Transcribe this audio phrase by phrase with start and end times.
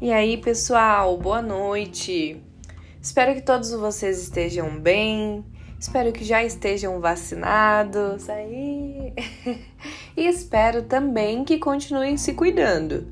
[0.00, 2.40] E aí, pessoal, boa noite.
[3.02, 5.44] Espero que todos vocês estejam bem.
[5.76, 9.12] Espero que já estejam vacinados aí.
[10.16, 13.08] e espero também que continuem se cuidando,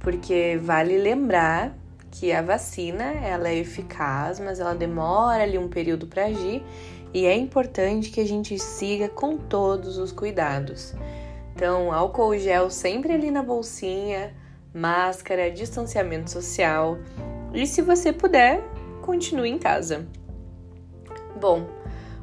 [0.00, 1.72] porque vale lembrar
[2.10, 6.64] que a vacina, ela é eficaz, mas ela demora ali um período para agir,
[7.12, 10.94] e é importante que a gente siga com todos os cuidados.
[11.54, 14.34] Então, álcool gel sempre ali na bolsinha,
[14.74, 16.98] máscara, distanciamento social
[17.54, 18.60] e, se você puder,
[19.00, 20.06] continue em casa.
[21.40, 21.68] Bom,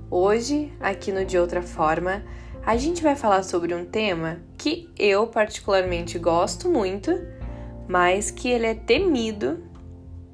[0.09, 2.23] hoje, aqui no De Outra Forma,
[2.65, 7.11] a gente vai falar sobre um tema que eu particularmente gosto muito,
[7.87, 9.63] mas que ele é temido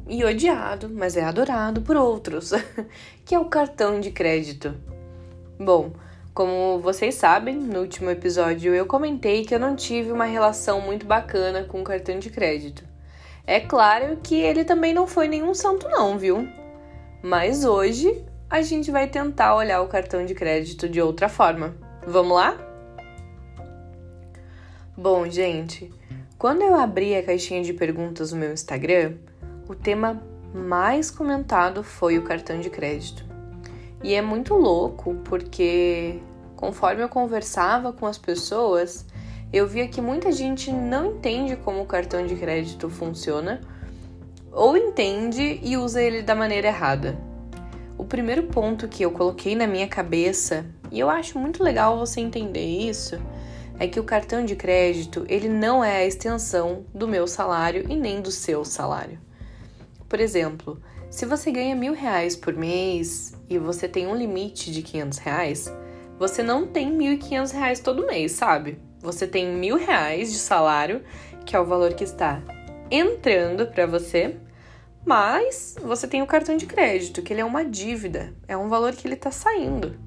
[0.09, 2.51] e odiado, mas é adorado por outros,
[3.23, 4.75] que é o cartão de crédito.
[5.59, 5.91] Bom,
[6.37, 11.03] como vocês sabem, no último episódio eu comentei que eu não tive uma relação muito
[11.03, 12.83] bacana com o cartão de crédito.
[13.43, 16.47] É claro que ele também não foi nenhum santo, não, viu?
[17.23, 21.75] Mas hoje a gente vai tentar olhar o cartão de crédito de outra forma.
[22.05, 22.55] Vamos lá?
[24.95, 25.91] Bom, gente,
[26.37, 29.15] quando eu abri a caixinha de perguntas no meu Instagram,
[29.67, 30.21] o tema
[30.53, 33.25] mais comentado foi o cartão de crédito.
[34.03, 36.21] E é muito louco porque
[36.57, 39.05] conforme eu conversava com as pessoas,
[39.53, 43.61] eu via que muita gente não entende como o cartão de crédito funciona
[44.51, 47.17] ou entende e usa ele da maneira errada.
[47.97, 52.19] O primeiro ponto que eu coloquei na minha cabeça, e eu acho muito legal você
[52.19, 53.21] entender isso,
[53.79, 57.95] é que o cartão de crédito ele não é a extensão do meu salário e
[57.95, 59.19] nem do seu salário.
[60.09, 64.81] Por exemplo, se você ganha mil reais por mês e você tem um limite de
[64.81, 65.71] 500 reais,
[66.19, 68.79] você não tem 1.500 reais todo mês, sabe?
[69.01, 71.03] Você tem mil reais de salário,
[71.45, 72.41] que é o valor que está
[72.89, 74.37] entrando para você,
[75.05, 78.93] mas você tem o cartão de crédito, que ele é uma dívida, é um valor
[78.93, 79.97] que ele está saindo.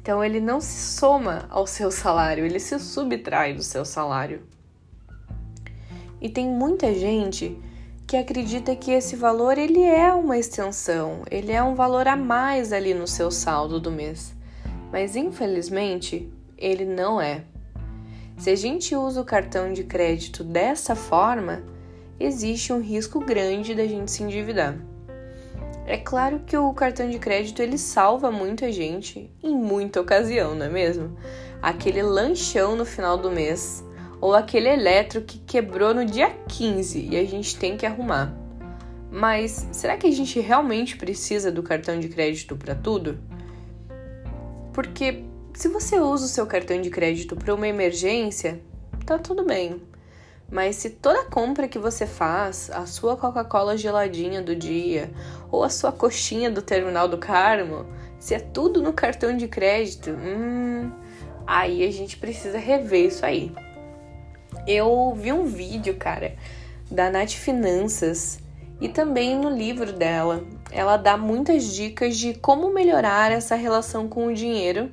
[0.00, 4.42] Então ele não se soma ao seu salário, ele se subtrai do seu salário.
[6.20, 7.58] E tem muita gente
[8.06, 12.72] que acredita que esse valor ele é uma extensão, ele é um valor a mais
[12.72, 14.35] ali no seu saldo do mês.
[14.96, 17.44] Mas infelizmente, ele não é.
[18.38, 21.62] Se a gente usa o cartão de crédito dessa forma,
[22.18, 24.74] existe um risco grande da gente se endividar.
[25.84, 30.64] É claro que o cartão de crédito ele salva muita gente em muita ocasião, não
[30.64, 31.14] é mesmo?
[31.60, 33.84] Aquele lanchão no final do mês
[34.18, 38.34] ou aquele eletro que quebrou no dia 15 e a gente tem que arrumar.
[39.10, 43.35] Mas será que a gente realmente precisa do cartão de crédito para tudo?
[44.76, 48.60] Porque se você usa o seu cartão de crédito para uma emergência,
[49.06, 49.80] tá tudo bem.
[50.50, 55.10] Mas se toda compra que você faz, a sua Coca-Cola geladinha do dia
[55.50, 57.86] ou a sua coxinha do terminal do Carmo,
[58.20, 60.92] se é tudo no cartão de crédito, hum,
[61.46, 63.50] aí a gente precisa rever isso aí.
[64.66, 66.36] Eu vi um vídeo, cara,
[66.90, 68.40] da Nath Finanças
[68.80, 70.44] e também no livro dela.
[70.70, 74.90] Ela dá muitas dicas de como melhorar essa relação com o dinheiro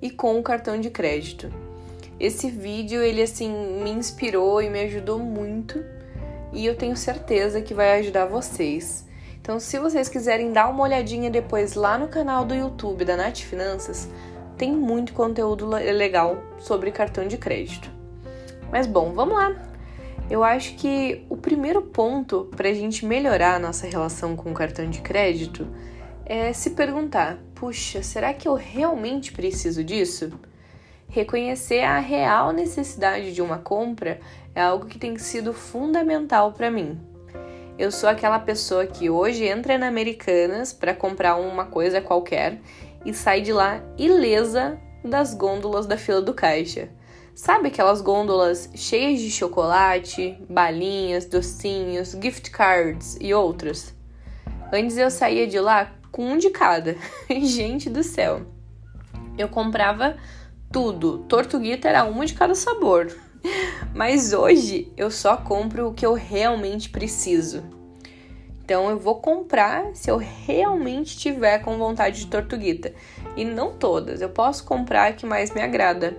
[0.00, 1.50] e com o cartão de crédito.
[2.18, 3.50] Esse vídeo, ele assim,
[3.82, 5.84] me inspirou e me ajudou muito
[6.52, 9.06] e eu tenho certeza que vai ajudar vocês.
[9.40, 13.38] Então, se vocês quiserem dar uma olhadinha depois lá no canal do YouTube da Nath
[13.38, 14.08] Finanças,
[14.56, 17.90] tem muito conteúdo legal sobre cartão de crédito.
[18.72, 19.65] Mas bom, vamos lá.
[20.28, 24.54] Eu acho que o primeiro ponto para a gente melhorar a nossa relação com o
[24.54, 25.68] cartão de crédito
[26.24, 30.32] é se perguntar: puxa, será que eu realmente preciso disso?
[31.08, 34.18] Reconhecer a real necessidade de uma compra
[34.52, 36.98] é algo que tem sido fundamental para mim.
[37.78, 42.58] Eu sou aquela pessoa que hoje entra na Americanas para comprar uma coisa qualquer
[43.04, 46.88] e sai de lá ilesa das gôndolas da fila do caixa.
[47.36, 53.92] Sabe aquelas gôndolas cheias de chocolate, balinhas, docinhos, gift cards e outros?
[54.72, 56.96] Antes eu saía de lá com um de cada.
[57.28, 58.40] Gente do céu.
[59.36, 60.16] Eu comprava
[60.72, 61.26] tudo.
[61.28, 63.14] Tortuguita era uma de cada sabor.
[63.94, 67.62] Mas hoje eu só compro o que eu realmente preciso.
[68.64, 72.94] Então eu vou comprar se eu realmente tiver com vontade de tortuguita.
[73.36, 74.22] E não todas.
[74.22, 76.16] Eu posso comprar a que mais me agrada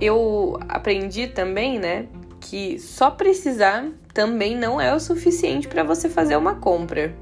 [0.00, 2.06] eu aprendi também, né,
[2.40, 7.14] que só precisar também não é o suficiente para você fazer uma compra.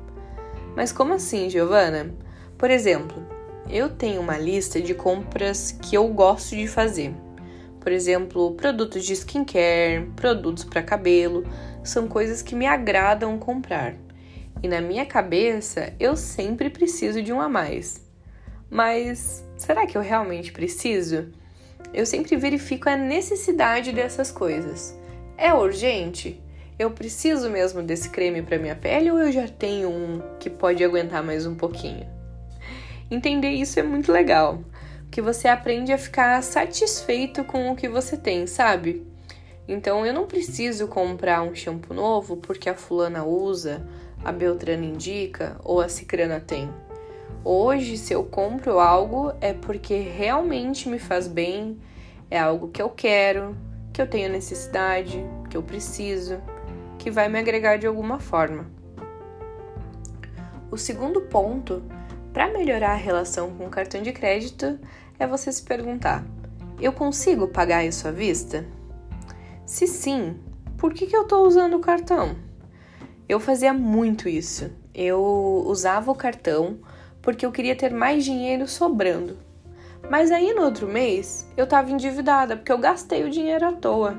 [0.74, 2.14] Mas como assim, Giovana?
[2.58, 3.22] Por exemplo,
[3.68, 7.14] eu tenho uma lista de compras que eu gosto de fazer.
[7.80, 11.44] Por exemplo, produtos de skincare, produtos para cabelo,
[11.84, 13.94] são coisas que me agradam comprar.
[14.62, 18.04] E na minha cabeça, eu sempre preciso de um a mais.
[18.68, 21.30] Mas será que eu realmente preciso?
[21.92, 24.96] Eu sempre verifico a necessidade dessas coisas.
[25.36, 26.42] É urgente?
[26.78, 30.84] Eu preciso mesmo desse creme para minha pele ou eu já tenho um que pode
[30.84, 32.06] aguentar mais um pouquinho?
[33.10, 34.62] Entender isso é muito legal,
[35.10, 39.06] que você aprende a ficar satisfeito com o que você tem, sabe?
[39.68, 43.86] Então eu não preciso comprar um shampoo novo porque a fulana usa,
[44.24, 46.68] a Beltrana indica ou a Cicrana tem.
[47.44, 51.78] Hoje, se eu compro algo, é porque realmente me faz bem,
[52.30, 53.56] é algo que eu quero,
[53.92, 56.40] que eu tenho necessidade, que eu preciso,
[56.98, 58.66] que vai me agregar de alguma forma.
[60.70, 61.82] O segundo ponto
[62.32, 64.78] para melhorar a relação com o cartão de crédito
[65.18, 66.24] é você se perguntar:
[66.80, 68.66] eu consigo pagar isso à vista?
[69.64, 70.38] Se sim,
[70.76, 72.36] por que, que eu estou usando o cartão?
[73.28, 74.70] Eu fazia muito isso.
[74.94, 75.20] Eu
[75.66, 76.78] usava o cartão
[77.26, 79.36] porque eu queria ter mais dinheiro sobrando.
[80.08, 84.16] Mas aí no outro mês eu estava endividada porque eu gastei o dinheiro à toa.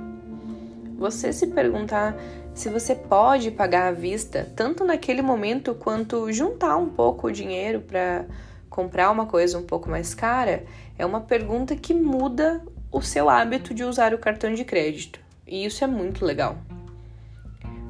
[0.98, 2.18] Você se perguntar
[2.54, 7.80] se você pode pagar à vista, tanto naquele momento quanto juntar um pouco o dinheiro
[7.80, 8.26] para
[8.70, 10.66] comprar uma coisa um pouco mais cara,
[11.00, 12.62] é uma pergunta que muda
[12.92, 15.22] o seu hábito de usar o cartão de crédito.
[15.48, 16.58] E isso é muito legal.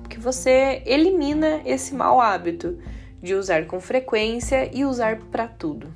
[0.03, 2.77] Porque você elimina esse mau hábito
[3.21, 5.93] de usar com frequência e usar para tudo.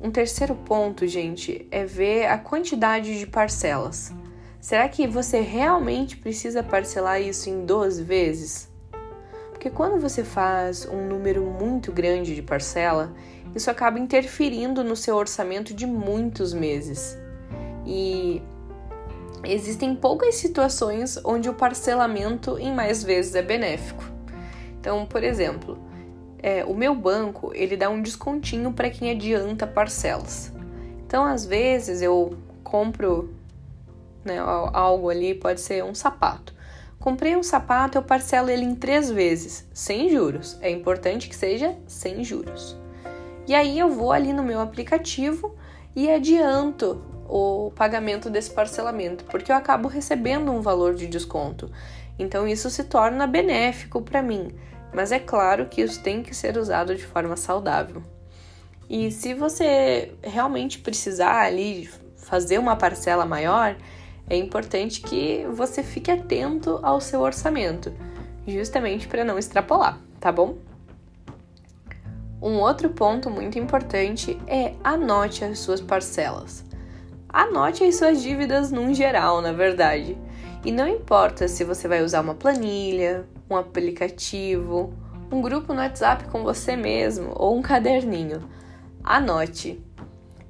[0.00, 4.12] Um terceiro ponto, gente, é ver a quantidade de parcelas.
[4.58, 8.70] Será que você realmente precisa parcelar isso em 12 vezes?
[9.50, 13.12] Porque quando você faz um número muito grande de parcela,
[13.54, 17.18] isso acaba interferindo no seu orçamento de muitos meses.
[17.84, 18.42] E
[19.44, 24.04] existem poucas situações onde o parcelamento em mais vezes é benéfico.
[24.80, 25.78] Então, por exemplo,
[26.42, 30.52] é, o meu banco ele dá um descontinho para quem adianta parcelas.
[31.06, 33.34] Então, às vezes eu compro
[34.24, 34.38] né?
[34.38, 36.54] Algo ali pode ser um sapato.
[36.98, 40.58] Comprei um sapato, eu parcelo ele em três vezes, sem juros.
[40.60, 42.76] É importante que seja sem juros.
[43.46, 45.54] E aí eu vou ali no meu aplicativo
[45.96, 51.70] e adianto o pagamento desse parcelamento, porque eu acabo recebendo um valor de desconto.
[52.18, 54.52] Então isso se torna benéfico para mim,
[54.92, 58.02] mas é claro que isso tem que ser usado de forma saudável.
[58.88, 63.76] E se você realmente precisar ali fazer uma parcela maior,
[64.28, 67.92] é importante que você fique atento ao seu orçamento,
[68.46, 70.56] justamente para não extrapolar, tá bom?
[72.42, 76.64] Um outro ponto muito importante é anote as suas parcelas.
[77.28, 80.16] Anote as suas dívidas num geral, na verdade.
[80.64, 84.94] E não importa se você vai usar uma planilha, um aplicativo,
[85.30, 88.48] um grupo no WhatsApp com você mesmo ou um caderninho.
[89.02, 89.82] Anote.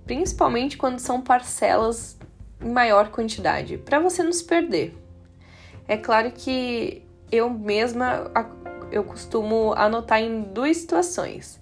[0.05, 2.19] Principalmente quando são parcelas
[2.61, 4.97] em maior quantidade, para você não se perder.
[5.87, 8.31] É claro que eu mesma
[8.91, 11.61] eu costumo anotar em duas situações.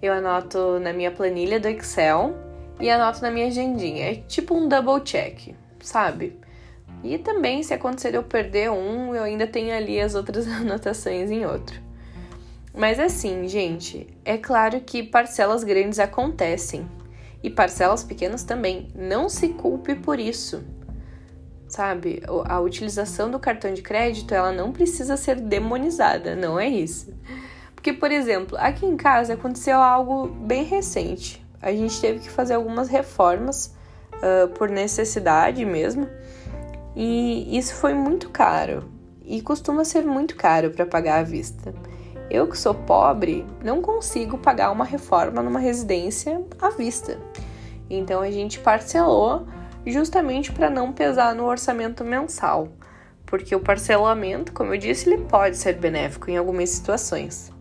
[0.00, 2.34] Eu anoto na minha planilha do Excel
[2.80, 4.12] e anoto na minha agendinha.
[4.12, 6.38] É tipo um double check, sabe?
[7.02, 11.46] E também, se acontecer eu perder um, eu ainda tenho ali as outras anotações em
[11.46, 11.80] outro.
[12.74, 16.88] Mas assim, gente, é claro que parcelas grandes acontecem
[17.42, 18.88] e parcelas pequenas também.
[18.94, 20.62] Não se culpe por isso.
[21.66, 22.22] Sabe?
[22.46, 27.12] A utilização do cartão de crédito, ela não precisa ser demonizada, não é isso.
[27.74, 31.44] Porque, por exemplo, aqui em casa aconteceu algo bem recente.
[31.62, 33.74] A gente teve que fazer algumas reformas
[34.14, 36.08] uh, por necessidade mesmo.
[36.94, 38.90] E isso foi muito caro.
[39.24, 41.72] E costuma ser muito caro para pagar à vista.
[42.30, 47.18] Eu que sou pobre, não consigo pagar uma reforma numa residência à vista.
[47.88, 49.46] Então a gente parcelou
[49.86, 52.68] justamente para não pesar no orçamento mensal,
[53.26, 57.52] porque o parcelamento, como eu disse, ele pode ser benéfico em algumas situações.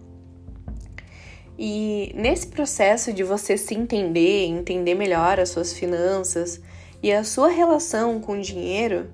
[1.58, 6.62] E nesse processo de você se entender, entender melhor as suas finanças
[7.02, 9.08] e a sua relação com o dinheiro,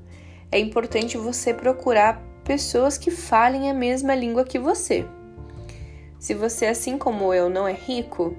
[0.55, 5.05] é importante você procurar pessoas que falem a mesma língua que você.
[6.17, 8.33] Se você, assim como eu, não é rico,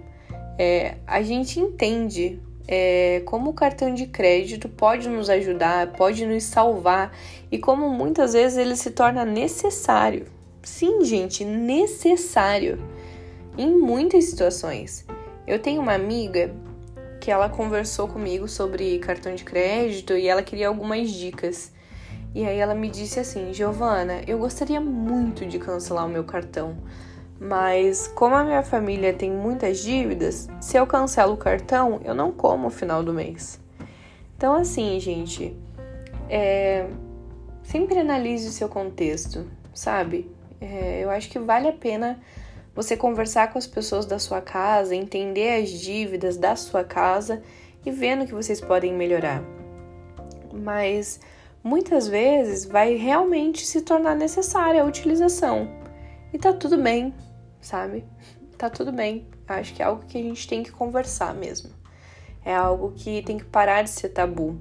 [0.59, 6.45] é, a gente entende é, como o cartão de crédito pode nos ajudar, pode nos
[6.45, 7.13] salvar
[7.53, 10.25] e como muitas vezes ele se torna necessário.
[10.63, 12.79] Sim, gente, necessário
[13.59, 15.05] em muitas situações.
[15.47, 16.51] Eu tenho uma amiga
[17.11, 21.76] porque ela conversou comigo sobre cartão de crédito e ela queria algumas dicas.
[22.37, 26.77] E aí ela me disse assim: Giovana, eu gostaria muito de cancelar o meu cartão,
[27.41, 32.31] mas como a minha família tem muitas dívidas, se eu cancelo o cartão, eu não
[32.31, 33.59] como no final do mês.
[34.37, 35.57] Então, assim, gente,
[36.29, 36.87] é...
[37.63, 40.31] sempre analise o seu contexto, sabe?
[40.61, 41.01] É...
[41.03, 42.21] eu acho que vale a pena
[42.75, 47.43] você conversar com as pessoas da sua casa, entender as dívidas da sua casa
[47.83, 49.43] e vendo que vocês podem melhorar.
[50.53, 51.19] Mas
[51.67, 55.69] muitas vezes vai realmente se tornar necessária a utilização.
[56.33, 57.13] E tá tudo bem,
[57.61, 58.05] sabe?
[58.57, 59.27] Tá tudo bem.
[59.49, 61.71] Acho que é algo que a gente tem que conversar mesmo.
[62.45, 64.61] É algo que tem que parar de ser tabu.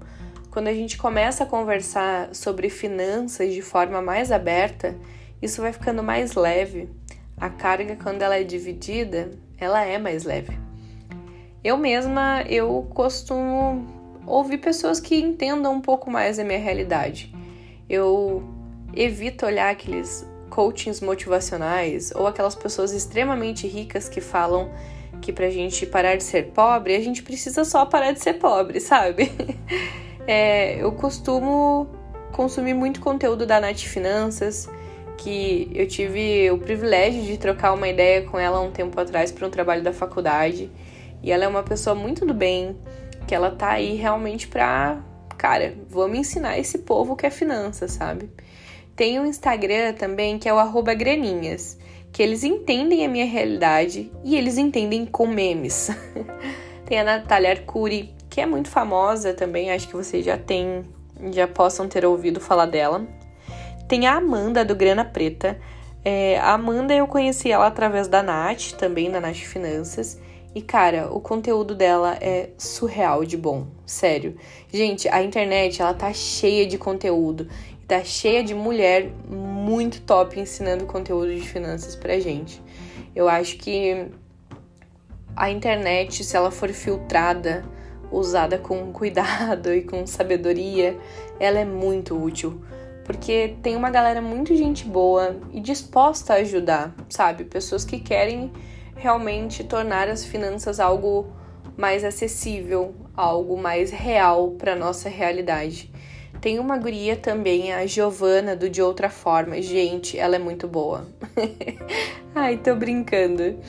[0.50, 4.98] Quando a gente começa a conversar sobre finanças de forma mais aberta,
[5.40, 6.90] isso vai ficando mais leve.
[7.38, 10.58] A carga, quando ela é dividida, ela é mais leve.
[11.64, 13.95] Eu mesma, eu costumo
[14.26, 17.34] ouvir pessoas que entendam um pouco mais a minha realidade.
[17.90, 18.44] Eu
[18.94, 24.72] evito olhar aqueles coachings motivacionais ou aquelas pessoas extremamente ricas que falam
[25.22, 28.80] que pra gente parar de ser pobre, a gente precisa só parar de ser pobre,
[28.80, 29.32] sabe?
[30.28, 31.88] É, eu costumo
[32.32, 34.68] consumir muito conteúdo da Nath Finanças,
[35.20, 39.46] que eu tive o privilégio de trocar uma ideia com ela um tempo atrás para
[39.46, 40.72] um trabalho da faculdade.
[41.22, 42.76] E ela é uma pessoa muito do bem,
[43.28, 45.00] que ela tá aí realmente pra,
[45.38, 48.30] cara, vamos ensinar esse povo que é finança, sabe?
[48.96, 51.78] Tem um Instagram também que é o graninhas,
[52.12, 55.90] que eles entendem a minha realidade e eles entendem com memes.
[56.86, 60.86] Tem a Natália Arcuri, que é muito famosa também, acho que vocês já têm,
[61.34, 63.06] já possam ter ouvido falar dela.
[63.88, 65.60] Tem a Amanda do Grana Preta.
[66.04, 70.20] É, a Amanda eu conheci ela através da Nath, também da Nath Finanças.
[70.56, 74.38] E cara, o conteúdo dela é surreal de bom, sério.
[74.72, 77.50] Gente, a internet ela tá cheia de conteúdo,
[77.86, 82.64] tá cheia de mulher muito top ensinando conteúdo de finanças pra gente.
[83.14, 84.08] Eu acho que
[85.36, 87.66] a internet, se ela for filtrada,
[88.10, 90.98] usada com cuidado e com sabedoria,
[91.38, 92.64] ela é muito útil.
[93.04, 97.44] Porque tem uma galera muito gente boa e disposta a ajudar, sabe?
[97.44, 98.54] Pessoas que querem
[98.96, 101.28] realmente tornar as finanças algo
[101.78, 105.92] mais acessível, algo mais real para nossa realidade.
[106.42, 109.62] Tem uma guria também, a Giovana, do De Outra Forma.
[109.62, 111.08] Gente, ela é muito boa.
[112.36, 113.60] Ai, tô brincando.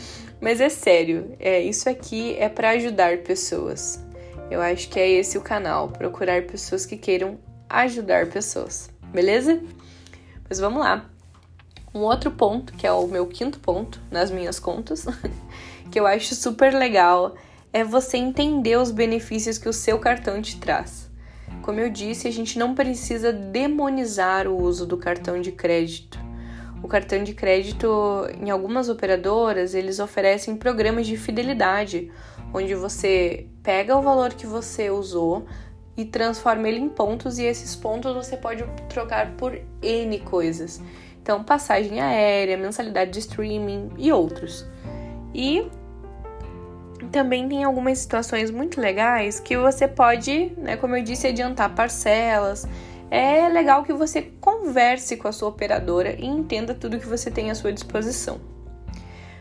[0.41, 4.05] Mas é sério, é, isso aqui é para ajudar pessoas.
[4.51, 8.91] Eu acho que é esse o canal, procurar pessoas que queiram ajudar pessoas.
[9.13, 9.61] Beleza?
[10.49, 11.09] Mas vamos lá.
[11.97, 15.07] Um outro ponto, que é o meu quinto ponto nas minhas contas,
[15.91, 17.35] que eu acho super legal,
[17.73, 21.11] é você entender os benefícios que o seu cartão te traz.
[21.63, 26.21] Como eu disse, a gente não precisa demonizar o uso do cartão de crédito.
[26.83, 27.89] O cartão de crédito,
[28.43, 32.13] em algumas operadoras, eles oferecem programas de fidelidade,
[32.53, 35.47] onde você pega o valor que você usou
[35.97, 40.79] e transforma ele em pontos, e esses pontos você pode trocar por N coisas.
[41.27, 44.65] Então, passagem aérea, mensalidade de streaming e outros.
[45.35, 45.67] E
[47.11, 52.65] também tem algumas situações muito legais que você pode, né, como eu disse, adiantar parcelas.
[53.11, 57.51] É legal que você converse com a sua operadora e entenda tudo que você tem
[57.51, 58.41] à sua disposição.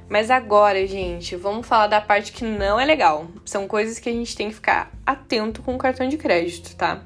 [0.10, 3.28] Mas agora, gente, vamos falar da parte que não é legal.
[3.46, 7.04] São coisas que a gente tem que ficar atento com o cartão de crédito, tá?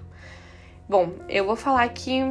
[0.87, 2.25] Bom, eu vou falar aqui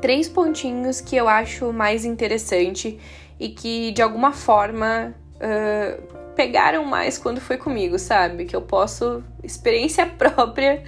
[0.00, 2.98] três pontinhos que eu acho mais interessante
[3.38, 8.44] e que de alguma forma uh, pegaram mais quando foi comigo, sabe?
[8.44, 10.82] Que eu posso, experiência própria,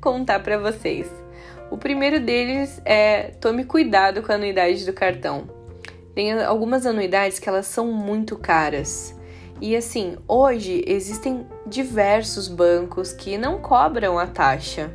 [0.00, 1.08] contar para vocês.
[1.70, 5.48] O primeiro deles é tome cuidado com a anuidade do cartão.
[6.14, 9.16] Tem algumas anuidades que elas são muito caras.
[9.60, 14.90] E assim, hoje existem diversos bancos que não cobram a taxa,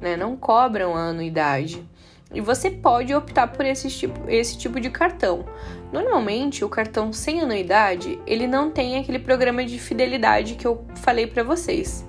[0.00, 0.16] né?
[0.16, 1.86] Não cobram a anuidade.
[2.34, 5.46] E você pode optar por esse tipo, esse tipo de cartão.
[5.90, 11.26] Normalmente, o cartão sem anuidade, ele não tem aquele programa de fidelidade que eu falei
[11.26, 12.06] para vocês.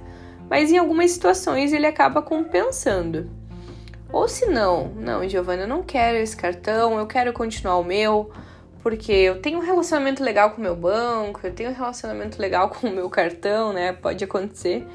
[0.49, 3.29] Mas em algumas situações ele acaba compensando.
[4.11, 8.31] Ou se não, não, Giovana, eu não quero esse cartão, eu quero continuar o meu,
[8.81, 12.69] porque eu tenho um relacionamento legal com o meu banco, eu tenho um relacionamento legal
[12.69, 13.93] com o meu cartão, né?
[13.93, 14.85] Pode acontecer.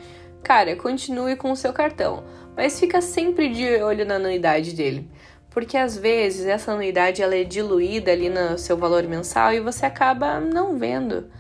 [0.43, 2.25] Cara, continue com o seu cartão
[2.57, 5.11] mas fica sempre de olho na anuidade dele,
[5.51, 9.87] porque às vezes essa anuidade ela é diluída ali no seu valor mensal e você
[9.87, 11.31] acaba não vendo.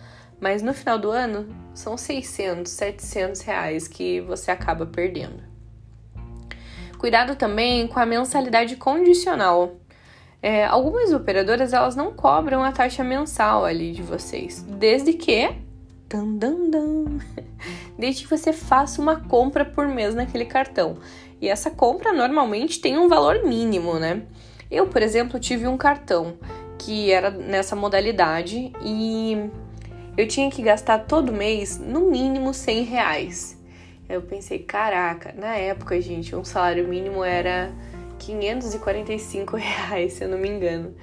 [0.40, 5.42] Mas no final do ano, são 600, 700 reais que você acaba perdendo.
[6.98, 9.76] Cuidado também com a mensalidade condicional.
[10.40, 15.63] É, algumas operadoras elas não cobram a taxa mensal ali de vocês, desde que
[16.14, 17.18] dan, dan, dan,
[17.98, 20.98] desde que você faça uma compra por mês naquele cartão.
[21.40, 24.22] E essa compra normalmente tem um valor mínimo, né?
[24.70, 26.38] Eu, por exemplo, tive um cartão
[26.78, 29.50] que era nessa modalidade e
[30.16, 33.60] eu tinha que gastar todo mês no mínimo 100 reais.
[34.08, 37.72] Eu pensei, caraca, na época, gente, um salário mínimo era
[38.20, 40.94] 545 reais, se eu não me engano.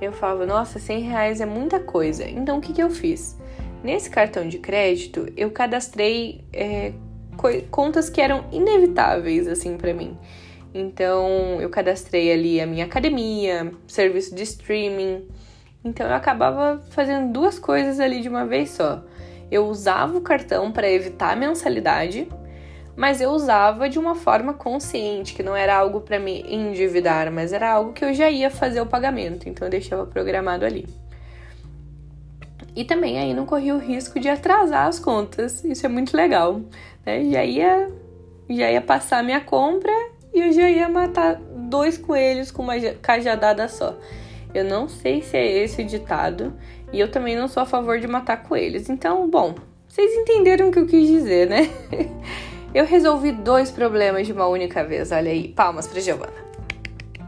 [0.00, 2.28] Eu falava, nossa, 100 reais é muita coisa.
[2.28, 3.36] Então, o que, que eu fiz?
[3.82, 6.92] Nesse cartão de crédito, eu cadastrei é,
[7.70, 10.16] contas que eram inevitáveis, assim, para mim.
[10.72, 15.26] Então, eu cadastrei ali a minha academia, serviço de streaming.
[15.84, 19.02] Então, eu acabava fazendo duas coisas ali de uma vez só.
[19.50, 22.28] Eu usava o cartão para evitar a mensalidade,
[22.96, 27.52] mas eu usava de uma forma consciente, que não era algo para me endividar, mas
[27.52, 30.86] era algo que eu já ia fazer o pagamento, então eu deixava programado ali.
[32.74, 36.60] E também aí não corria o risco de atrasar as contas, isso é muito legal,
[37.04, 37.22] né?
[37.30, 37.90] Já ia,
[38.48, 39.92] já ia passar a minha compra
[40.32, 43.98] e eu já ia matar dois coelhos com uma cajadada só.
[44.54, 46.54] Eu não sei se é esse o ditado
[46.92, 48.88] e eu também não sou a favor de matar coelhos.
[48.88, 49.54] Então, bom,
[49.88, 51.70] vocês entenderam o que eu quis dizer, né?
[52.74, 55.12] Eu resolvi dois problemas de uma única vez.
[55.12, 56.32] Olha aí, palmas para Giovana.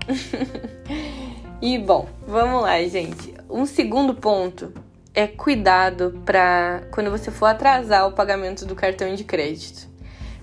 [1.60, 3.34] e bom, vamos lá, gente.
[3.50, 4.72] Um segundo ponto
[5.14, 9.88] é cuidado para quando você for atrasar o pagamento do cartão de crédito.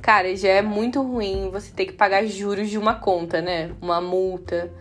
[0.02, 3.72] Cara, já é muito ruim você ter que pagar juros de uma conta, né?
[3.82, 4.72] Uma multa.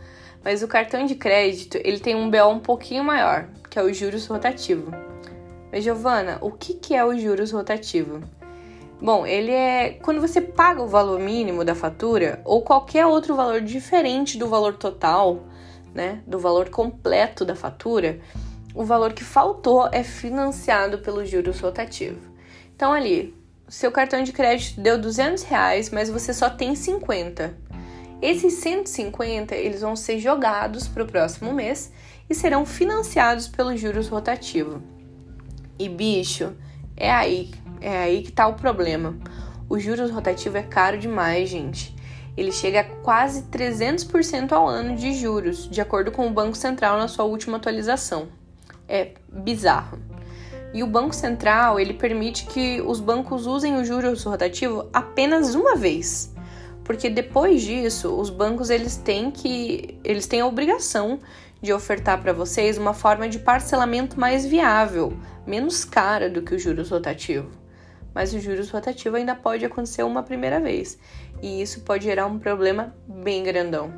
[0.44, 3.92] Mas o cartão de crédito, ele tem um BO um pouquinho maior, que é o
[3.92, 4.92] juros rotativo.
[5.72, 8.22] Mas Giovana, o que que é o juros rotativo?
[9.02, 13.60] Bom, ele é quando você paga o valor mínimo da fatura ou qualquer outro valor
[13.60, 15.40] diferente do valor total,
[15.92, 18.20] né, do valor completo da fatura,
[18.74, 22.20] o valor que faltou é financiado pelo juros rotativo.
[22.74, 23.34] Então ali,
[23.68, 27.54] seu cartão de crédito deu 200 reais, mas você só tem 50.
[28.22, 31.92] Esses 150 eles vão ser jogados para o próximo mês
[32.28, 34.82] e serão financiados pelo juros rotativo.
[35.78, 36.54] E bicho,
[36.96, 39.16] é aí é aí que tá o problema.
[39.68, 41.94] O juros rotativo é caro demais, gente.
[42.36, 46.98] Ele chega a quase 300% ao ano de juros, de acordo com o Banco Central
[46.98, 48.28] na sua última atualização.
[48.90, 49.98] É bizarro.
[50.74, 55.76] E o Banco Central, ele permite que os bancos usem o juros rotativo apenas uma
[55.76, 56.34] vez.
[56.84, 61.20] Porque depois disso, os bancos eles têm que eles têm a obrigação
[61.62, 66.58] de ofertar para vocês uma forma de parcelamento mais viável, menos cara do que o
[66.58, 67.60] juros rotativo
[68.14, 70.98] mas o juros rotativo ainda pode acontecer uma primeira vez,
[71.42, 73.92] e isso pode gerar um problema bem grandão.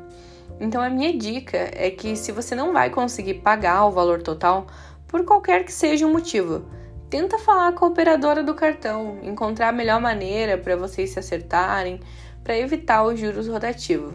[0.59, 4.67] Então a minha dica é que se você não vai conseguir pagar o valor total,
[5.07, 6.65] por qualquer que seja o motivo,
[7.09, 11.99] tenta falar com a operadora do cartão, encontrar a melhor maneira para vocês se acertarem,
[12.43, 14.13] para evitar o juros rotativo.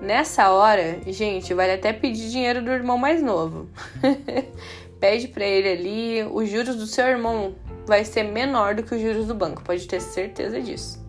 [0.00, 3.68] Nessa hora, gente, vale até pedir dinheiro do irmão mais novo.
[5.00, 7.54] Pede para ele ali, os juros do seu irmão
[7.86, 11.04] vai ser menor do que os juros do banco, pode ter certeza disso.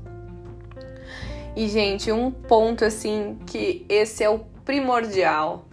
[1.55, 4.39] E, gente, um ponto assim que esse é o
[4.69, 5.65] primordial: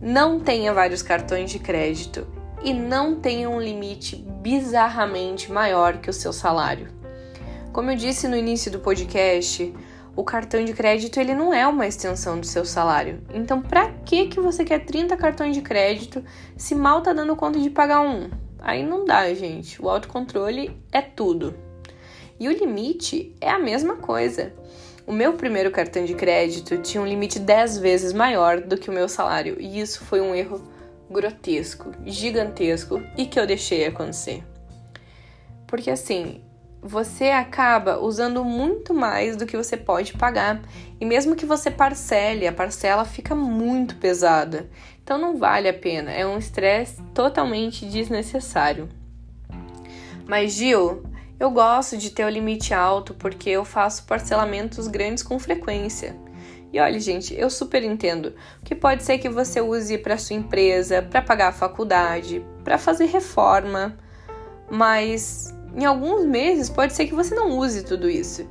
[0.00, 2.26] não tenha vários cartões de crédito
[2.62, 6.88] e não tenha um limite bizarramente maior que o seu salário.
[7.70, 9.74] Como eu disse no início do podcast,
[10.16, 13.22] o cartão de crédito ele não é uma extensão do seu salário.
[13.34, 16.24] Então, para que que você quer 30 cartões de crédito
[16.56, 18.30] se mal tá dando conta de pagar um?
[18.58, 19.82] Aí não dá, gente.
[19.82, 21.54] O autocontrole é tudo.
[22.38, 24.54] E o limite é a mesma coisa.
[25.06, 28.92] O meu primeiro cartão de crédito tinha um limite 10 vezes maior do que o
[28.92, 30.62] meu salário, e isso foi um erro
[31.10, 34.44] grotesco, gigantesco e que eu deixei acontecer.
[35.66, 36.40] Porque assim,
[36.82, 40.62] você acaba usando muito mais do que você pode pagar.
[41.00, 44.68] E mesmo que você parcele, a parcela fica muito pesada.
[45.02, 48.88] Então não vale a pena, é um estresse totalmente desnecessário.
[50.26, 51.02] Mas Gil,
[51.40, 56.14] eu gosto de ter o limite alto porque eu faço parcelamentos grandes com frequência.
[56.70, 61.00] E olha, gente, eu super entendo que pode ser que você use para sua empresa,
[61.00, 63.96] para pagar a faculdade, para fazer reforma,
[64.70, 68.46] mas em alguns meses pode ser que você não use tudo isso.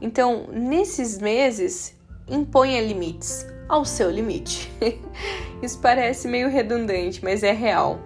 [0.00, 1.94] Então, nesses meses,
[2.28, 4.70] imponha limites ao seu limite.
[5.60, 7.98] Isso parece meio redundante, mas é real.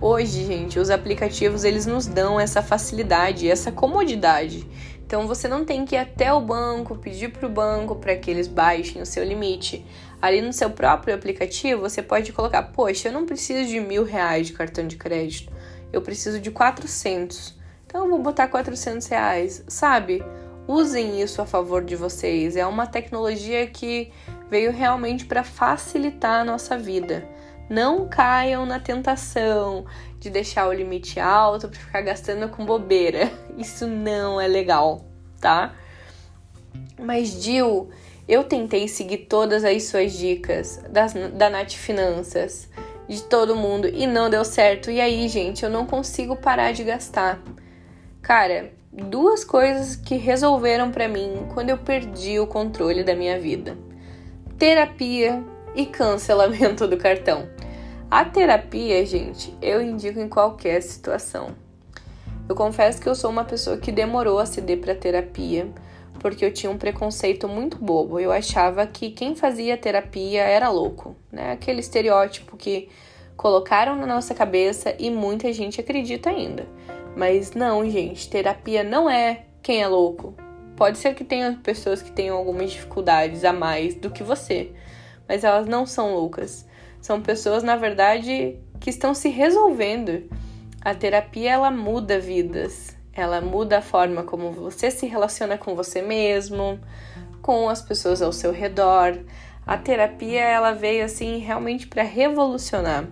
[0.00, 4.64] Hoje, gente, os aplicativos eles nos dão essa facilidade, essa comodidade.
[5.04, 8.30] Então você não tem que ir até o banco, pedir para o banco para que
[8.30, 9.84] eles baixem o seu limite.
[10.22, 14.46] Ali no seu próprio aplicativo você pode colocar, poxa, eu não preciso de mil reais
[14.46, 15.52] de cartão de crédito,
[15.92, 17.56] eu preciso de 400.
[17.84, 20.22] Então eu vou botar 400 reais, sabe?
[20.68, 22.54] Usem isso a favor de vocês.
[22.54, 24.12] É uma tecnologia que
[24.48, 27.26] veio realmente para facilitar a nossa vida.
[27.68, 29.84] Não caiam na tentação
[30.18, 33.30] de deixar o limite alto para ficar gastando com bobeira.
[33.58, 35.04] Isso não é legal,
[35.40, 35.74] tá?
[36.98, 37.90] Mas, Dil,
[38.26, 42.68] eu tentei seguir todas as suas dicas das, da Nath Finanças,
[43.06, 44.90] de todo mundo, e não deu certo.
[44.90, 47.40] E aí, gente, eu não consigo parar de gastar.
[48.20, 53.76] Cara, duas coisas que resolveram para mim quando eu perdi o controle da minha vida:
[54.58, 55.42] terapia
[55.74, 57.48] e cancelamento do cartão.
[58.10, 61.54] A terapia, gente, eu indico em qualquer situação.
[62.48, 65.68] Eu confesso que eu sou uma pessoa que demorou a ceder para terapia,
[66.18, 68.18] porque eu tinha um preconceito muito bobo.
[68.18, 71.52] Eu achava que quem fazia terapia era louco, né?
[71.52, 72.88] Aquele estereótipo que
[73.36, 76.66] colocaram na nossa cabeça e muita gente acredita ainda.
[77.14, 80.34] Mas não, gente, terapia não é quem é louco.
[80.76, 84.72] Pode ser que tenha pessoas que tenham algumas dificuldades a mais do que você,
[85.28, 86.66] mas elas não são loucas.
[87.00, 90.28] São pessoas, na verdade, que estão se resolvendo.
[90.80, 92.96] A terapia ela muda vidas.
[93.12, 96.78] Ela muda a forma como você se relaciona com você mesmo,
[97.42, 99.18] com as pessoas ao seu redor.
[99.66, 103.06] A terapia ela veio assim realmente para revolucionar.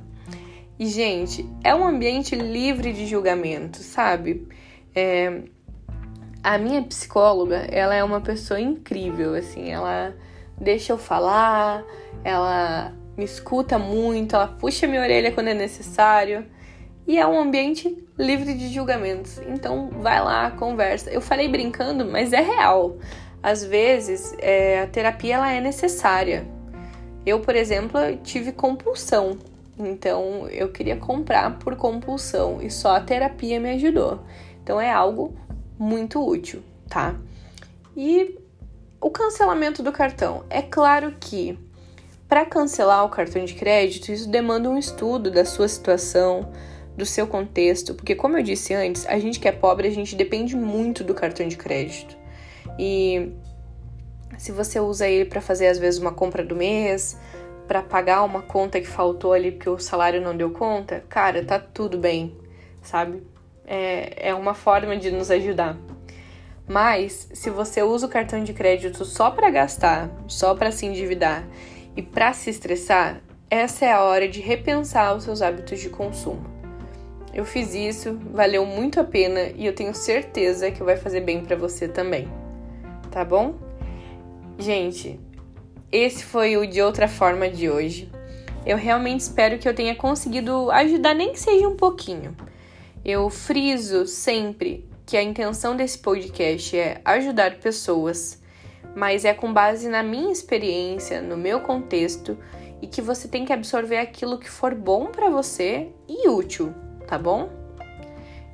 [0.79, 4.47] E gente, é um ambiente livre de julgamento, sabe?
[4.95, 5.43] É...
[6.43, 10.15] A minha psicóloga, ela é uma pessoa incrível, assim, ela
[10.61, 11.85] deixa eu falar,
[12.25, 16.45] ela me escuta muito, ela puxa minha orelha quando é necessário.
[17.07, 19.39] E é um ambiente livre de julgamentos.
[19.47, 21.11] Então vai lá, conversa.
[21.11, 22.97] Eu falei brincando, mas é real.
[23.43, 26.47] Às vezes é, a terapia ela é necessária.
[27.25, 29.39] Eu, por exemplo, tive compulsão.
[29.79, 34.21] Então eu queria comprar por compulsão e só a terapia me ajudou.
[34.63, 35.35] Então é algo
[35.79, 37.15] muito útil, tá?
[37.97, 38.39] E
[39.01, 40.45] o cancelamento do cartão.
[40.49, 41.59] É claro que
[42.29, 46.51] para cancelar o cartão de crédito, isso demanda um estudo da sua situação,
[46.97, 50.17] do seu contexto, porque como eu disse antes, a gente que é pobre, a gente
[50.17, 52.17] depende muito do cartão de crédito.
[52.79, 53.33] E
[54.39, 57.19] se você usa ele para fazer às vezes uma compra do mês,
[57.69, 61.59] para pagar uma conta que faltou ali porque o salário não deu conta, cara, tá
[61.59, 62.37] tudo bem,
[62.83, 63.23] sabe?
[63.67, 65.77] É, é uma forma de nos ajudar.
[66.69, 71.47] Mas se você usa o cartão de crédito só para gastar, só para se endividar
[71.97, 76.45] e para se estressar, essa é a hora de repensar os seus hábitos de consumo.
[77.33, 81.45] Eu fiz isso, valeu muito a pena e eu tenho certeza que vai fazer bem
[81.45, 82.27] para você também.
[83.11, 83.55] Tá bom?
[84.59, 85.21] Gente,
[85.93, 88.11] esse foi o de outra forma de hoje.
[88.65, 92.35] Eu realmente espero que eu tenha conseguido ajudar nem que seja um pouquinho.
[93.05, 98.45] Eu friso sempre que a intenção desse podcast é ajudar pessoas
[98.97, 102.39] mas é com base na minha experiência, no meu contexto
[102.81, 106.73] e que você tem que absorver aquilo que for bom para você e útil,
[107.07, 107.51] tá bom?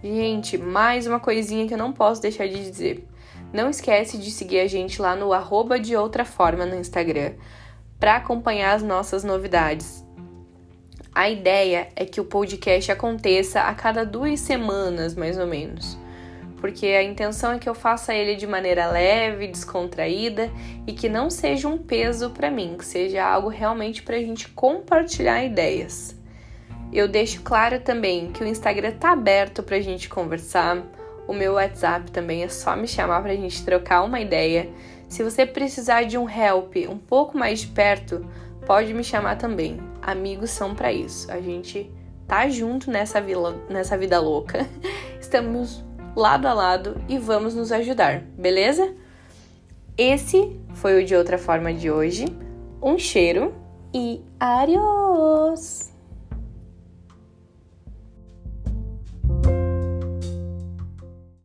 [0.02, 3.08] Gente, mais uma coisinha que eu não posso deixar de dizer.
[3.52, 7.34] Não esquece de seguir a gente lá no arroba de outra forma no Instagram
[8.00, 10.04] para acompanhar as nossas novidades.
[11.14, 16.01] A ideia é que o podcast aconteça a cada duas semanas, mais ou menos
[16.62, 20.48] porque a intenção é que eu faça ele de maneira leve, descontraída
[20.86, 24.48] e que não seja um peso para mim, que seja algo realmente para a gente
[24.50, 26.16] compartilhar ideias.
[26.92, 30.86] Eu deixo claro também que o Instagram tá aberto para a gente conversar,
[31.26, 34.70] o meu WhatsApp também é só me chamar para a gente trocar uma ideia.
[35.08, 38.24] Se você precisar de um help um pouco mais de perto,
[38.64, 39.80] pode me chamar também.
[40.00, 41.28] Amigos são para isso.
[41.28, 41.90] A gente
[42.28, 44.64] tá junto nessa, vila, nessa vida louca.
[45.20, 45.82] Estamos
[46.14, 48.94] lado a lado e vamos nos ajudar, beleza?
[49.96, 52.26] Esse foi o de outra forma de hoje.
[52.82, 53.54] Um cheiro
[53.94, 55.91] e adiós!